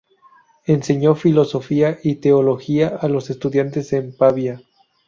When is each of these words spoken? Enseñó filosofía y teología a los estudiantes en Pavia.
Enseñó 0.65 1.13
filosofía 1.13 1.99
y 2.01 2.15
teología 2.15 2.87
a 2.87 3.07
los 3.07 3.29
estudiantes 3.29 3.93
en 3.93 4.17
Pavia. 4.17 4.59